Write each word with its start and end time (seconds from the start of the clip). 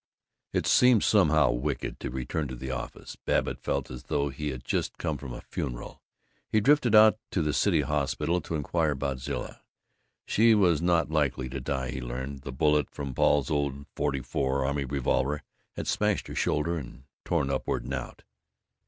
It 0.51 0.65
seemed 0.65 1.03
somehow 1.03 1.51
wicked 1.51 1.99
to 1.99 2.09
return 2.09 2.47
to 2.47 2.55
the 2.55 2.71
office. 2.71 3.15
Babbitt 3.23 3.59
felt 3.61 3.91
as 3.91 4.05
though 4.05 4.29
he 4.29 4.49
had 4.49 4.63
just 4.65 4.97
come 4.97 5.15
from 5.19 5.31
a 5.31 5.41
funeral. 5.41 6.01
He 6.49 6.59
drifted 6.59 6.95
out 6.95 7.19
to 7.29 7.43
the 7.43 7.53
City 7.53 7.81
Hospital 7.81 8.41
to 8.41 8.55
inquire 8.55 8.93
about 8.93 9.19
Zilla. 9.19 9.61
She 10.25 10.55
was 10.55 10.81
not 10.81 11.11
likely 11.11 11.49
to 11.49 11.59
die, 11.61 11.91
he 11.91 12.01
learned. 12.01 12.41
The 12.41 12.51
bullet 12.51 12.89
from 12.89 13.13
Paul's 13.13 13.49
huge 13.49 13.55
old 13.55 13.85
.44 13.95 14.65
army 14.67 14.85
revolver 14.85 15.43
had 15.75 15.85
smashed 15.85 16.25
her 16.25 16.35
shoulder 16.35 16.79
and 16.79 17.03
torn 17.23 17.51
upward 17.51 17.83
and 17.83 17.93
out. 17.93 18.23